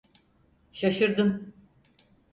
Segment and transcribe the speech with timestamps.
[0.73, 1.53] Şaşırdın.